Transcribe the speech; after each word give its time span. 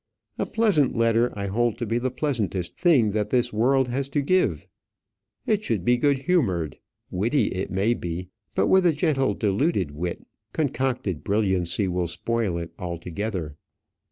A 0.39 0.47
pleasant 0.47 0.97
letter 0.97 1.31
I 1.37 1.45
hold 1.45 1.77
to 1.77 1.85
be 1.85 1.99
the 1.99 2.09
pleasantest 2.09 2.75
thing 2.75 3.11
that 3.11 3.29
this 3.29 3.53
world 3.53 3.89
has 3.89 4.09
to 4.09 4.21
give. 4.23 4.65
It 5.45 5.63
should 5.63 5.85
be 5.85 5.95
good 5.97 6.17
humoured; 6.17 6.79
witty 7.11 7.49
it 7.49 7.69
may 7.69 7.93
be, 7.93 8.29
but 8.55 8.65
with 8.65 8.87
a 8.87 8.93
gentle 8.93 9.35
diluted 9.35 9.91
wit. 9.91 10.25
Concocted 10.53 11.23
brilliancy 11.23 11.87
will 11.87 12.07
spoil 12.07 12.57
it 12.57 12.71
altogether. 12.79 13.57